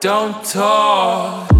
don't 0.00 0.44
talk. 0.44 1.57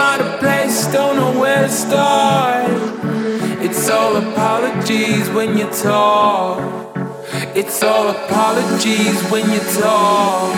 Not 0.00 0.18
a 0.22 0.38
place, 0.38 0.86
don't 0.86 1.16
know 1.16 1.38
where 1.38 1.64
to 1.64 1.68
start. 1.68 2.70
It's 3.66 3.90
all 3.90 4.16
apologies 4.16 5.28
when 5.28 5.58
you 5.58 5.66
talk. 5.70 6.56
It's 7.54 7.82
all 7.82 8.08
apologies 8.08 9.20
when 9.30 9.44
you 9.52 9.60
talk. 9.78 10.56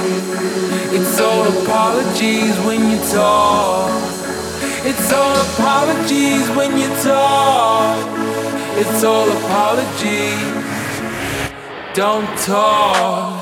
It's 0.97 1.19
all 1.21 1.45
apologies 1.57 2.57
when 2.67 2.81
you 2.89 2.99
talk. 3.11 3.91
It's 4.91 5.13
all 5.13 5.35
apologies 5.49 6.47
when 6.57 6.79
you 6.79 6.91
talk. 7.03 7.99
It's 8.83 9.03
all 9.03 9.29
apologies. 9.29 10.55
Don't 11.97 12.31
talk. 12.39 13.42